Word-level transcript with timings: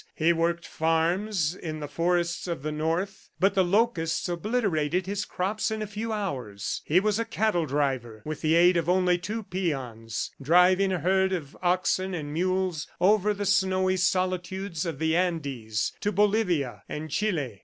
He 0.15 0.33
worked 0.33 0.65
farms 0.65 1.53
in 1.53 1.79
the 1.79 1.87
forests 1.87 2.47
of 2.47 2.63
the 2.63 2.71
North, 2.71 3.29
but 3.39 3.53
the 3.53 3.63
locusts 3.63 4.27
obliterated 4.27 5.05
his 5.05 5.25
crops 5.25 5.69
in 5.69 5.83
a 5.83 5.85
few 5.85 6.11
hours. 6.11 6.81
He 6.85 6.99
was 6.99 7.19
a 7.19 7.23
cattle 7.23 7.67
driver, 7.67 8.23
with 8.25 8.41
the 8.41 8.55
aid 8.55 8.77
of 8.77 8.89
only 8.89 9.19
two 9.19 9.43
peons, 9.43 10.31
driving 10.41 10.91
a 10.91 10.97
herd 11.01 11.33
of 11.33 11.55
oxen 11.61 12.15
and 12.15 12.33
mules 12.33 12.87
over 12.99 13.31
the 13.31 13.45
snowy 13.45 13.97
solitudes 13.97 14.87
of 14.87 14.97
the 14.97 15.15
Andes 15.15 15.91
to 15.99 16.11
Bolivia 16.11 16.81
and 16.89 17.11
Chile. 17.11 17.59